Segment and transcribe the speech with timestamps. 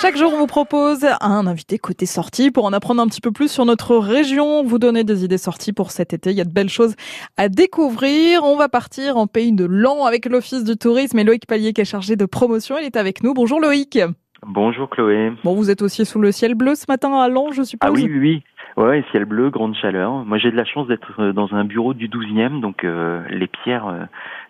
[0.00, 3.32] Chaque jour, on vous propose un invité côté sortie pour en apprendre un petit peu
[3.32, 6.30] plus sur notre région, vous donner des idées sorties pour cet été.
[6.30, 6.96] Il y a de belles choses
[7.36, 8.42] à découvrir.
[8.42, 11.82] On va partir en pays de Lan avec l'Office du tourisme et Loïc Pallier qui
[11.82, 12.78] est chargé de promotion.
[12.78, 13.34] Il est avec nous.
[13.34, 13.98] Bonjour Loïc.
[14.46, 15.32] Bonjour Chloé.
[15.44, 17.92] Bon, vous êtes aussi sous le ciel bleu ce matin à Lan, je suppose Ah
[17.92, 18.42] oui, oui, oui.
[18.76, 20.12] Ouais, ciel bleu, grande chaleur.
[20.24, 23.48] Moi, j'ai de la chance d'être euh, dans un bureau du 12e, donc euh, les
[23.48, 24.04] pierres, euh,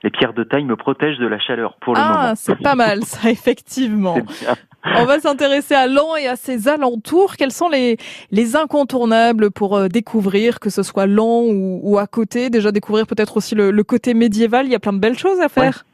[0.05, 2.21] les pierres de taille me protègent de la chaleur pour le ah, moment.
[2.21, 4.19] Ah, c'est pas mal, ça, effectivement.
[4.85, 7.37] On va s'intéresser à Lan et à ses alentours.
[7.37, 7.99] Quels sont les,
[8.31, 12.51] les incontournables pour découvrir, que ce soit Lan ou, ou à côté?
[12.51, 14.67] Déjà découvrir peut-être aussi le, le, côté médiéval.
[14.67, 15.85] Il y a plein de belles choses à faire.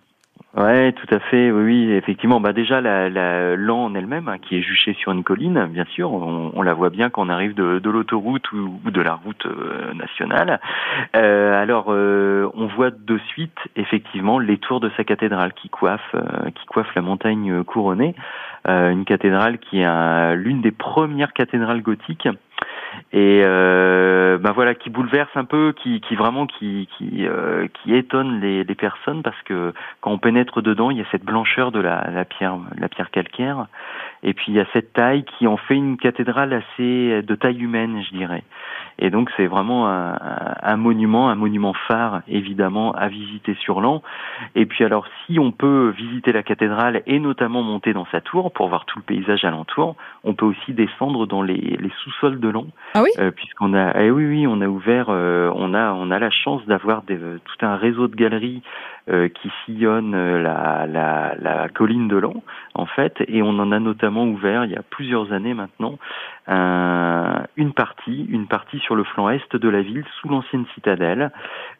[0.57, 1.51] Tout à fait.
[1.51, 2.41] Oui, oui effectivement.
[2.41, 5.85] Bah déjà la, la l'an en elle-même, hein, qui est juchée sur une colline, bien
[5.85, 9.15] sûr, on, on la voit bien quand on arrive de, de l'autoroute ou, de la
[9.15, 10.59] route euh, nationale.
[11.15, 16.15] Euh, alors, euh, on voit de suite effectivement les tours de sa cathédrale qui coiffent,
[16.15, 18.15] euh, qui coiffent la montagne couronnée.
[18.67, 22.29] Euh, une cathédrale qui est l'une des premières cathédrales gothiques
[23.13, 28.41] et euh, ben voilà qui bouleverse un peu qui, vraiment qui qui, euh, qui étonne
[28.41, 32.25] les, personnes parce que quand on pénètre dedans il y a cette blancheur de la
[32.25, 33.67] pierre la pierre calcaire
[34.27, 37.63] et puis il y a cette taille qui en fait une cathédrale assez de taille
[37.63, 38.43] humaine je dirais.
[38.99, 40.19] Et donc c'est vraiment un,
[40.63, 44.03] un, monument un monument phare évidemment à visiter sur l'an.
[44.55, 48.53] Et puis alors si on peut visiter la cathédrale et notamment monter dans sa tour
[48.53, 52.49] pour voir tout le paysage alentour on peut aussi descendre dans les, les sous-sols de
[52.49, 52.67] l'an.
[52.95, 53.11] Ah oui?
[53.19, 56.31] Euh, Puisqu'on a, eh oui, oui, on a ouvert, euh, on a, on a la
[56.31, 58.63] chance d'avoir euh, tout un réseau de galeries
[59.09, 62.43] euh, qui sillonnent euh, la, la, la colline de l'An,
[62.75, 65.99] en fait, et on en a notamment ouvert il y a plusieurs années maintenant.
[66.47, 71.31] Un, une partie, une partie sur le flanc est de la ville, sous l'ancienne citadelle,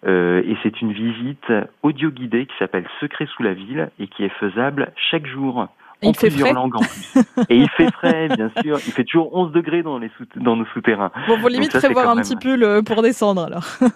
[0.05, 4.33] et c'est une visite audio guidée qui s'appelle Secret sous la ville et qui est
[4.41, 5.69] faisable chaque jour
[6.03, 7.23] il fait plusieurs langues en plus.
[7.49, 8.79] Et il fait frais, bien sûr.
[8.87, 11.11] Il fait toujours 11 degrés dans, les sous dans nos souterrains.
[11.27, 13.65] Bon, faut limite ça, prévoir un même- petit pull pour descendre alors.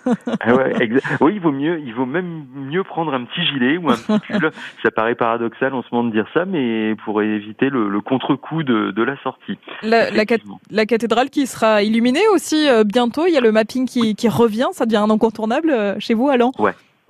[0.43, 0.89] Ah ouais,
[1.21, 4.33] oui, il vaut mieux, il vaut même mieux prendre un petit gilet ou un petit
[4.33, 4.51] pull.
[4.83, 8.63] ça paraît paradoxal en ce moment de dire ça, mais pour éviter le, le contre-coup
[8.63, 9.59] de, de la sortie.
[9.83, 13.27] La, cathédrale qui sera illuminée aussi euh, bientôt.
[13.27, 14.69] Il y a le mapping qui, qui revient.
[14.73, 16.53] Ça devient un incontournable euh, chez vous à Lan.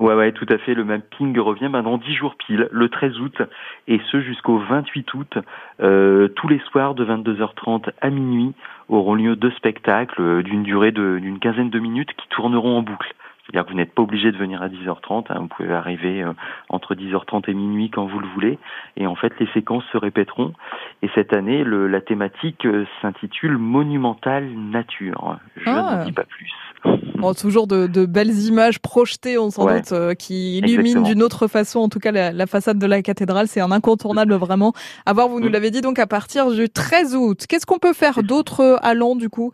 [0.00, 0.72] Ouais, ouais, tout à fait.
[0.74, 3.42] Le mapping revient ben, dans 10 jours pile, le 13 août,
[3.86, 5.38] et ce jusqu'au 28 août.
[5.82, 8.54] Euh, tous les soirs de 22h30 à minuit
[8.88, 13.14] auront lieu deux spectacles euh, d'une durée d'une quinzaine de minutes qui tourneront en boucle.
[13.44, 16.32] C'est-à-dire que vous n'êtes pas obligé de venir à 10h30, hein, vous pouvez arriver euh,
[16.68, 18.58] entre 10h30 et minuit quand vous le voulez,
[18.96, 20.52] et en fait les séquences se répéteront.
[21.02, 25.36] Et cette année, le, la thématique euh, s'intitule Monumental Nature.
[25.56, 25.96] Je Ah.
[25.96, 26.52] n'en dis pas plus.
[27.18, 29.80] Bon, toujours de, de belles images projetées, on s'en Ouais.
[29.80, 33.02] doute, euh, qui illuminent d'une autre façon, en tout cas, la, la façade de la
[33.02, 33.46] cathédrale.
[33.46, 34.72] C'est un incontournable vraiment.
[35.04, 35.52] À voir, vous nous Mm.
[35.52, 37.44] l'avez dit, donc à partir du 13 août.
[37.46, 39.52] Qu'est-ce qu'on peut faire d'autre euh, à Lan, du coup?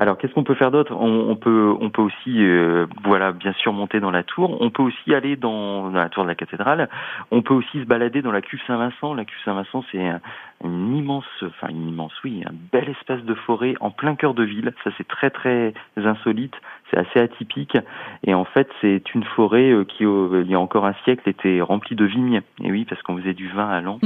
[0.00, 0.96] Alors, qu'est-ce qu'on peut faire d'autre?
[0.96, 4.56] On, peut, on peut aussi, euh, voilà, bien sûr, monter dans la tour.
[4.62, 6.88] On peut aussi aller dans, dans la tour de la cathédrale.
[7.30, 9.12] On peut aussi se balader dans la cuve Saint-Vincent.
[9.12, 10.22] La cuve Saint-Vincent, c'est un,
[10.64, 14.42] une immense, enfin une immense, oui, un bel espace de forêt en plein cœur de
[14.42, 14.72] ville.
[14.84, 16.54] Ça, c'est très très insolite.
[16.90, 17.76] C'est assez atypique.
[18.24, 21.28] Et en fait, c'est une forêt euh, qui, euh, il y a encore un siècle,
[21.28, 22.42] était remplie de vignes.
[22.62, 23.98] Et oui, parce qu'on faisait du vin à l'an.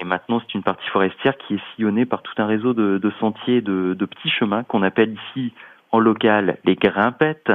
[0.00, 3.12] Et maintenant, c'est une partie forestière qui est sillonnée par tout un réseau de, de
[3.20, 5.52] sentiers, de, de petits chemins qu'on appelle ici
[5.92, 7.52] en local les grimpettes.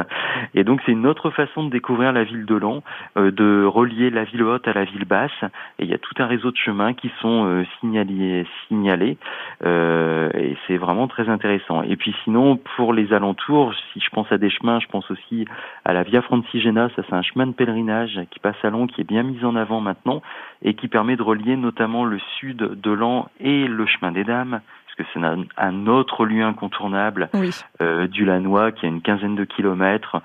[0.53, 2.83] Et donc, c'est une autre façon de découvrir la ville de Lan,
[3.17, 5.31] euh, de relier la ville haute à la ville basse.
[5.79, 9.17] Et il y a tout un réseau de chemins qui sont euh, signalés, signalés.
[9.65, 11.83] Euh, et c'est vraiment très intéressant.
[11.83, 15.45] Et puis sinon, pour les alentours, si je pense à des chemins, je pense aussi
[15.85, 16.89] à la Via Francigena.
[16.95, 19.55] Ça, c'est un chemin de pèlerinage qui passe à Lan, qui est bien mis en
[19.55, 20.21] avant maintenant
[20.61, 24.61] et qui permet de relier notamment le sud de Lan et le chemin des Dames,
[24.97, 27.51] parce que c'est un, un autre lieu incontournable Oui.
[27.81, 30.21] euh, du Lannoy qui a une quinzaine de kilomètres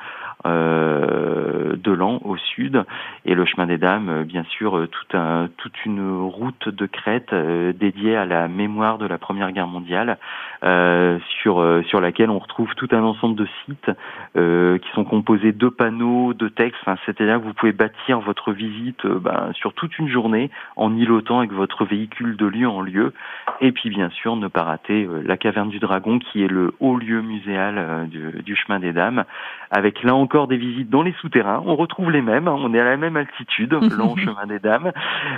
[0.46, 2.84] euh, de Lan au sud
[3.24, 6.86] et le chemin des Dames, euh, bien sûr, euh, tout un, toute une route de
[6.86, 10.18] crête euh, dédiée à la mémoire de la Première Guerre mondiale,
[10.64, 13.90] euh, sur euh, sur laquelle on retrouve tout un ensemble de sites
[14.34, 16.80] qui sont composés de panneaux, de textes.
[16.82, 21.38] Enfin, c'est-à-dire que vous pouvez bâtir votre visite ben, sur toute une journée en îlotant
[21.38, 23.12] avec votre véhicule de lieu en lieu.
[23.60, 26.96] Et puis bien sûr, ne pas rater la caverne du Dragon, qui est le haut
[26.96, 29.24] lieu muséal du, du chemin des Dames,
[29.70, 31.60] avec là encore des visites dans les souterrains.
[31.66, 34.92] On retrouve les mêmes, hein, on est à la même altitude, long chemin des Dames.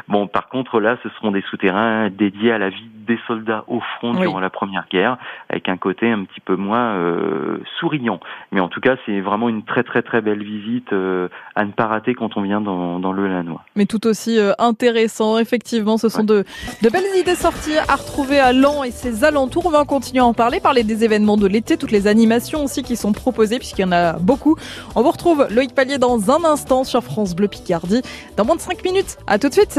[0.06, 3.80] Bon, par contre là, ce seront des souterrains dédiés à la vie des soldats au
[3.80, 5.16] front durant la Première Guerre,
[5.48, 8.20] avec un côté un petit peu moins euh, souriant.
[8.52, 11.72] Mais en tout cas, c'est vraiment une très très très belle visite euh, à ne
[11.72, 13.64] pas rater quand on vient dans, dans le Lanois.
[13.76, 15.96] Mais tout aussi euh, intéressant, effectivement.
[15.96, 16.44] Ce sont de,
[16.82, 19.66] de belles idées sorties à retrouver à Lens et ses alentours.
[19.66, 22.82] On va continuer à en parler, parler des événements de l'été, toutes les animations aussi
[22.82, 24.56] qui sont proposées, puisqu'il y en a beaucoup.
[24.94, 28.02] On vous retrouve Loïc Pallier dans un instant sur France Bleu Picardie,
[28.37, 29.19] dans moins de 5 minutes.
[29.26, 29.79] À tout de suite.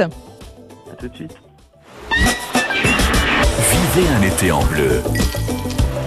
[0.91, 1.35] À tout de suite.
[3.95, 5.01] Vivez un été en bleu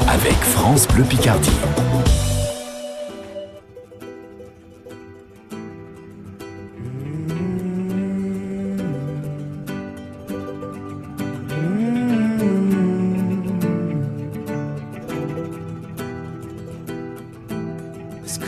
[0.09, 1.51] avec France Bleu Picardie.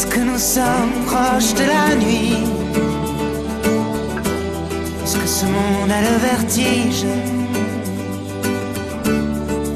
[0.00, 2.38] Est-ce que nous sommes proches de la nuit?
[5.04, 7.04] Est-ce que ce monde a le vertige?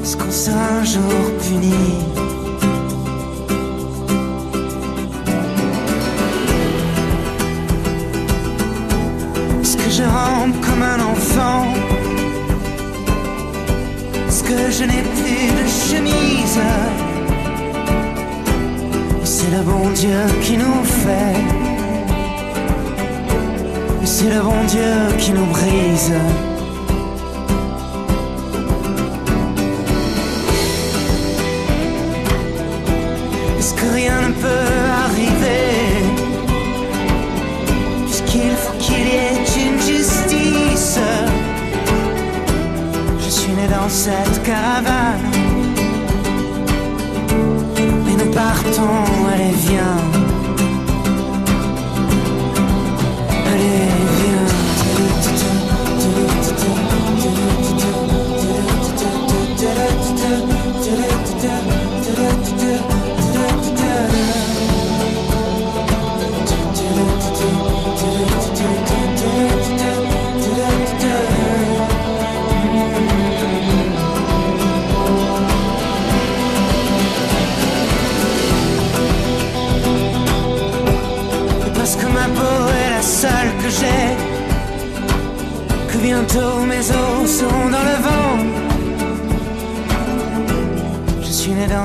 [0.01, 1.13] Est-ce qu'on sera un jour
[1.43, 1.99] puni?
[9.61, 11.67] Est-ce que je rampe comme un enfant?
[14.27, 17.14] Est-ce que je n'ai plus de chemise?
[19.45, 21.35] C'est le bon Dieu qui nous fait.
[24.03, 26.13] C'est le bon Dieu qui nous brise.
[33.59, 34.71] Est-ce que rien ne peut
[35.05, 35.65] arriver?
[38.05, 40.99] Puisqu'il faut qu'il y ait une justice?
[43.19, 45.34] Je suis né dans cette caravane
[48.55, 50.04] partons, allez viens.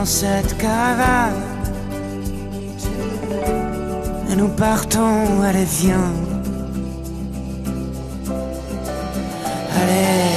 [0.01, 1.35] Dans cette caravane.
[4.31, 6.13] Et nous partons, allez viens.
[9.79, 10.30] Allez,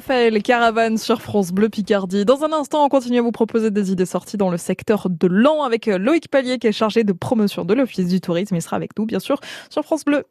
[0.00, 2.24] Raphaël Caravane sur France Bleu Picardie.
[2.24, 5.26] Dans un instant, on continue à vous proposer des idées sorties dans le secteur de
[5.26, 8.56] Lens avec Loïc Pallier qui est chargé de promotion de l'Office du tourisme.
[8.56, 9.38] Il sera avec nous, bien sûr,
[9.68, 10.24] sur France Bleu.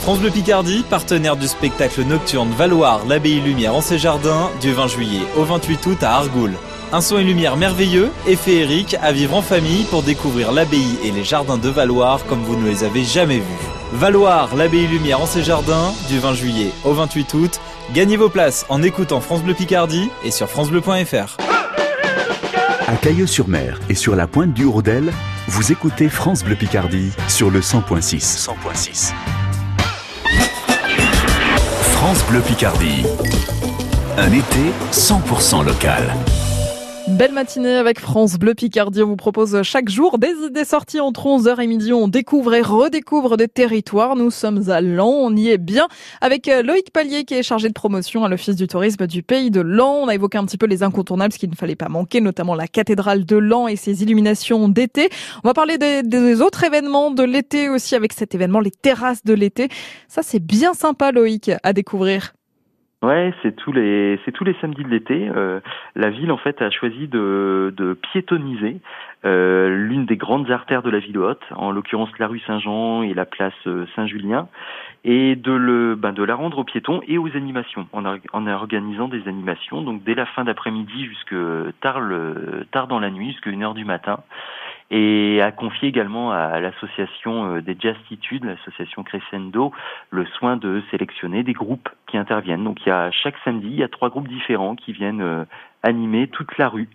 [0.00, 4.86] France Bleu Picardie, partenaire du spectacle nocturne Valoir, l'abbaye Lumière en ses jardins, du 20
[4.86, 6.52] juillet au 28 août à Argoul.
[6.90, 11.10] Un son et lumière merveilleux et féerique à vivre en famille pour découvrir l'abbaye et
[11.10, 13.74] les jardins de Valoir comme vous ne les avez jamais vus.
[13.92, 17.60] Valoir, l'abbaye Lumière en ses jardins, du 20 juillet au 28 août.
[17.92, 21.36] Gagnez vos places en écoutant France Bleu Picardie et sur francebleu.fr.
[22.86, 25.12] À Cailleux-sur-Mer et sur la pointe du Hourdel,
[25.48, 28.18] vous écoutez France Bleu Picardie sur le 100.6.
[28.20, 29.12] 100.6.
[31.92, 33.04] France Bleu Picardie.
[34.16, 36.14] Un été 100% local.
[37.14, 39.00] Belle matinée avec France Bleu Picardie.
[39.00, 41.92] On vous propose chaque jour des sorties entre 11h et midi.
[41.92, 44.16] On découvre et redécouvre des territoires.
[44.16, 45.14] Nous sommes à Lens.
[45.20, 45.86] On y est bien
[46.20, 49.52] avec euh, Loïc Pallier qui est chargé de promotion à l'Office du tourisme du pays
[49.52, 50.00] de Lens.
[50.02, 52.56] On a évoqué un petit peu les incontournables, ce qu'il ne fallait pas manquer, notamment
[52.56, 55.08] la cathédrale de Lens et ses illuminations d'été.
[55.44, 59.34] On va parler des autres événements de l'été aussi avec cet événement, les terrasses de
[59.34, 59.68] l'été.
[60.08, 62.34] Ça, c'est bien sympa, Loïc, à découvrir.
[63.04, 65.28] Ouais, c'est tous les c'est tous les samedis de l'été.
[65.28, 65.60] Euh,
[65.94, 68.78] la ville en fait a choisi de, piétoniser
[69.26, 73.12] euh, l'une des grandes artères de la ville haute, en l'occurrence la rue Saint-Jean et
[73.12, 74.48] la place euh, Saint-Julien,
[75.04, 79.08] et de le ben, de la rendre aux piétons et aux animations, en, en organisant
[79.08, 81.34] des animations donc dès la fin d'après-midi jusque
[81.82, 84.20] tard le tard dans la nuit, jusqu'à une heure du matin
[84.94, 89.72] et a confié également à l'association euh, des Jazztitudes, l'association Crescendo,
[90.10, 92.62] le soin de sélectionner des groupes qui interviennent.
[92.62, 95.44] Donc il y a chaque samedi, il y a trois groupes différents qui viennent euh,
[95.82, 96.88] animer toute la rue.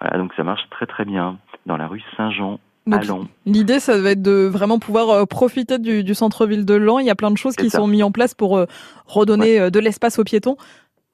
[0.00, 2.60] Voilà, donc ça marche très très bien dans la rue Saint-Jean
[3.46, 7.02] L'idée, ça va être de vraiment pouvoir euh, profiter du, du centre-ville de Lens.
[7.02, 8.64] Il y a plein de choses qui sont mises en place pour
[9.06, 10.56] redonner de l'espace aux piétons.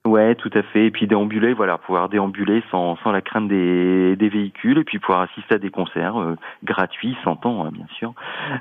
[0.06, 0.86] Ouais, tout à fait.
[0.86, 5.00] Et puis déambuler, voilà, pouvoir déambuler sans, sans la crainte des, des véhicules et puis
[5.00, 8.14] pouvoir assister à des concerts euh, gratuits, sans temps, hein, bien sûr.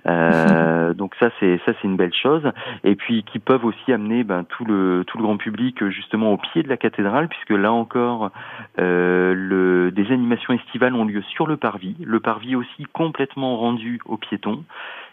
[0.07, 2.51] Euh, donc ça, c'est ça, c'est une belle chose.
[2.83, 6.37] Et puis qui peuvent aussi amener ben, tout le tout le grand public justement au
[6.37, 8.31] pied de la cathédrale, puisque là encore,
[8.79, 11.95] euh, le, des animations estivales ont lieu sur le parvis.
[12.03, 14.63] Le parvis aussi complètement rendu aux piétons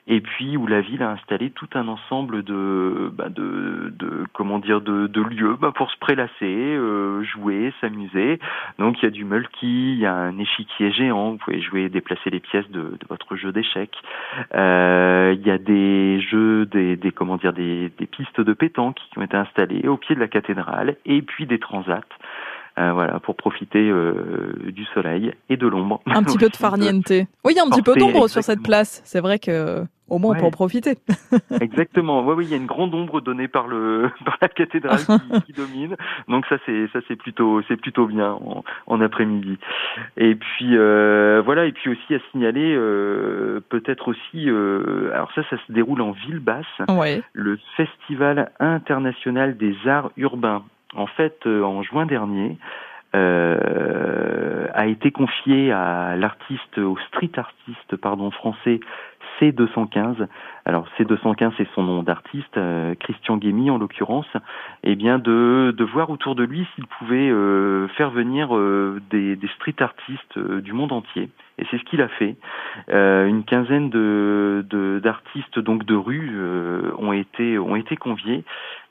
[0.06, 4.58] et puis où la ville a installé tout un ensemble de, bah de, de, comment
[4.58, 8.40] dire de, de lieux bah pour se prélasser, euh, jouer, s'amuser.
[8.78, 11.88] Donc il y a du mulky, il y a un échiquier géant, vous pouvez jouer,
[11.88, 13.96] déplacer les pièces de, de votre jeu d'échecs.
[14.54, 18.96] Euh, il y a des jeux, des, des comment dire, des, des pistes de pétanque
[19.10, 22.00] qui ont été installées au pied de la cathédrale, et puis des transats.
[22.78, 26.00] Euh, voilà, pour profiter euh, du soleil et de l'ombre.
[26.06, 27.10] Un petit peu de farniente.
[27.10, 29.02] Oui, il y a un petit peu d'ombre sur cette place.
[29.04, 30.98] C'est vrai que au moins on peut en profiter.
[31.60, 32.24] exactement.
[32.24, 35.00] Oui, oui, il y a une grande ombre donnée par le par la cathédrale
[35.46, 35.96] qui, domine.
[36.28, 39.58] Donc ça c'est ça c'est plutôt c'est plutôt bien en, en après-midi.
[40.16, 45.42] Et puis euh, voilà et puis aussi à signaler euh, peut-être aussi euh, alors ça
[45.48, 46.66] ça se déroule en ville basse.
[46.88, 47.22] Ouais.
[47.32, 50.62] Le festival international des arts urbains
[50.94, 52.56] en fait, euh, en juin dernier,
[53.14, 58.80] euh, a été confié à l'artiste, au street artiste, pardon, français
[59.42, 60.28] C215.
[60.64, 64.28] Alors C215, c'est son nom d'artiste, euh, Christian Guémy en l'occurrence.
[64.84, 68.56] Et eh bien de, de voir autour de lui s'il pouvait euh, faire venir
[69.10, 71.28] des, des street artistes du monde entier.
[71.58, 72.36] Et c'est ce qu'il a fait.
[72.88, 76.32] une quinzaine de d'artistes donc de rue
[76.98, 78.44] ont été conviés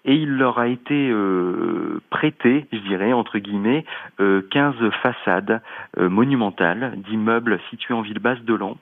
[0.05, 3.85] et il leur a été euh, prêté, je dirais, entre guillemets,
[4.19, 5.61] euh, 15 façades
[5.97, 8.77] euh, monumentales d'immeubles situés en ville basse de Lens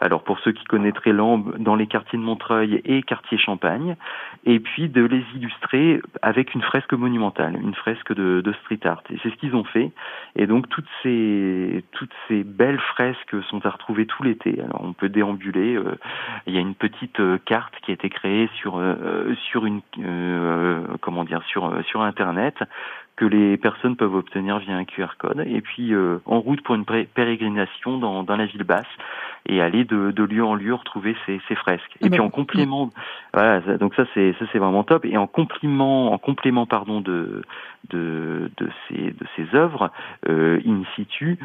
[0.00, 3.96] alors pour ceux qui connaîtraient Lambe, dans les quartiers de Montreuil et quartier Champagne,
[4.44, 9.02] et puis de les illustrer avec une fresque monumentale, une fresque de, street art.
[9.10, 9.90] Et c'est ce qu'ils ont fait.
[10.36, 14.60] Et donc toutes ces toutes ces belles fresques sont à retrouver tout l'été.
[14.60, 15.74] Alors on peut déambuler.
[15.74, 15.98] Euh,
[16.46, 19.80] il y a une petite euh, carte qui a été créée sur euh, sur une
[21.00, 22.56] comment dire sur sur internet
[23.16, 25.92] que les personnes peuvent obtenir via un QR code et puis
[26.26, 28.86] en route pour une pérégrination dans, dans la ville basse
[29.46, 31.96] et aller de, de lieu en lieu retrouver ces, ces fresques.
[32.00, 32.90] Et ah puis bah, en complément,
[33.34, 35.04] voilà, donc ça c'est ça c'est vraiment top.
[35.04, 37.42] Et en complément, en complément pardon de
[37.90, 39.90] de de ces de ces œuvres
[40.28, 41.38] euh, in situ,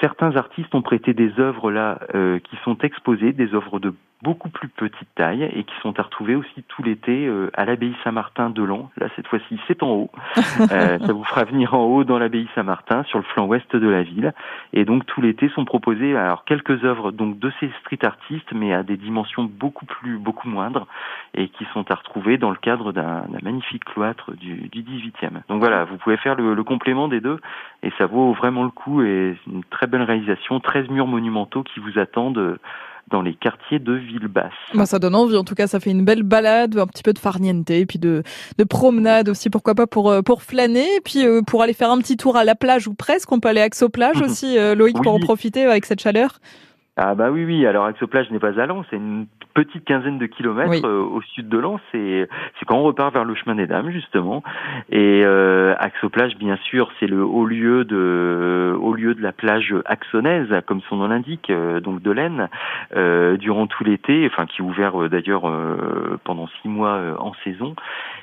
[0.00, 4.50] certains artistes ont prêté des œuvres là euh, qui sont exposées, des œuvres de beaucoup
[4.50, 8.50] plus petite taille et qui sont à retrouver aussi tout l'été euh, à l'abbaye Saint-Martin
[8.50, 8.88] de Lens.
[8.98, 10.10] Là, cette fois-ci, c'est en haut.
[10.72, 13.88] Euh, ça vous fera venir en haut dans l'abbaye Saint-Martin, sur le flanc ouest de
[13.88, 14.34] la ville.
[14.72, 18.72] Et donc, tout l'été sont proposées alors quelques œuvres donc de ces street artistes, mais
[18.72, 20.86] à des dimensions beaucoup plus, beaucoup moindres,
[21.34, 25.42] et qui sont à retrouver dans le cadre d'un magnifique cloître du, du 18e.
[25.48, 27.40] Donc voilà, vous pouvez faire le, le complément des deux,
[27.82, 29.02] et ça vaut vraiment le coup.
[29.02, 32.58] Et une très belle réalisation, 13 murs monumentaux qui vous attendent
[33.10, 34.52] dans les quartiers de Villebasse.
[34.74, 37.12] Bah, ça donne envie, en tout cas, ça fait une belle balade, un petit peu
[37.12, 38.22] de farniente, et puis de,
[38.58, 41.90] de promenade aussi, pourquoi pas pour, euh, pour flâner, et puis euh, pour aller faire
[41.90, 44.58] un petit tour à la plage ou presque, on peut aller à Axo Plage aussi,
[44.58, 46.38] euh, Loïc, pour en profiter avec cette chaleur.
[47.02, 47.64] Ah bah oui, oui.
[47.64, 51.48] Alors Axoplage n'est pas à Lens, c'est une petite quinzaine de kilomètres euh, au sud
[51.48, 51.80] de Lens.
[51.92, 52.28] C'est
[52.58, 54.42] c'est quand on repart vers le chemin des Dames justement.
[54.90, 59.74] Et euh, Axoplage, bien sûr, c'est le haut lieu de haut lieu de la plage
[59.86, 62.50] axonaise, comme son nom l'indique, euh, donc de l'Aisne,
[62.94, 65.50] euh, durant tout l'été, enfin qui est ouvert d'ailleurs
[66.24, 67.76] pendant six mois en saison.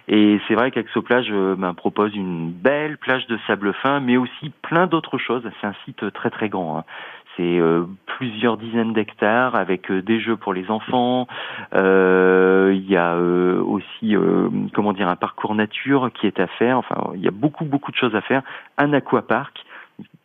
[0.07, 4.85] Et c'est vrai qu'Axoplage ben, propose une belle plage de sable fin, mais aussi plein
[4.85, 5.41] d'autres choses.
[5.59, 6.77] C'est un site très très grand.
[6.77, 6.83] Hein.
[7.37, 11.27] C'est euh, plusieurs dizaines d'hectares avec euh, des jeux pour les enfants.
[11.75, 14.15] Euh, il y a aussi,
[14.73, 16.79] comment dire, un parcours nature qui est à faire.
[16.79, 18.41] Enfin, il y a beaucoup beaucoup de choses à faire.
[18.77, 19.65] Un aquapark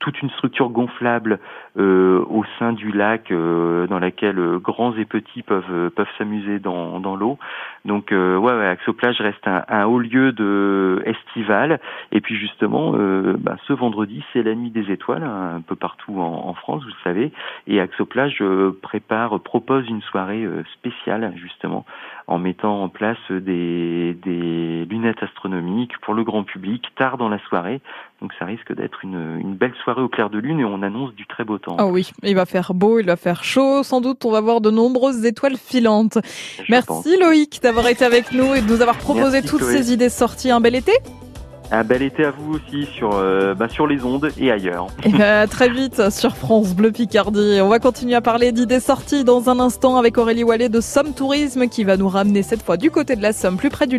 [0.03, 1.39] toute une structure gonflable
[1.79, 6.59] euh, au sein du lac euh, dans laquelle euh, grands et petits peuvent peuvent s'amuser
[6.59, 7.39] dans, dans l'eau.
[7.85, 11.81] Donc ouais, ouais, Axoplage reste un, un, haut lieu de estival.
[12.11, 12.93] Et puis justement,
[13.39, 16.83] bah, ce vendredi, c'est la nuit des étoiles hein, un peu partout en, en, France,
[16.83, 17.33] vous le savez.
[17.67, 18.43] Et Axoplage
[18.83, 21.85] prépare, propose une soirée spéciale justement
[22.27, 27.39] en mettant en place des, des lunettes astronomiques pour le grand public tard dans la
[27.49, 27.81] soirée.
[28.21, 31.13] Donc ça risque d'être une, une belle soirée au clair de lune et on annonce
[31.15, 31.77] du très beau temps.
[31.79, 33.83] Ah oui, il va faire beau, il va faire chaud.
[33.83, 36.19] Sans doute, on va voir de nombreuses étoiles filantes.
[36.69, 40.51] Merci Loïc d'avoir été avec nous et de nous avoir proposé toutes ces idées sorties.
[40.51, 40.93] Un bel été
[41.73, 44.89] un bel été à vous aussi sur, euh, bah, les ondes et ailleurs.
[45.05, 47.59] Et bah, très vite sur France Bleu Picardie.
[47.63, 51.15] On va continuer à parler d'idées sorties dans un instant avec Aurélie Wallet de Somme
[51.15, 53.99] Tourisme qui va nous ramener cette fois du côté de la Somme, plus près du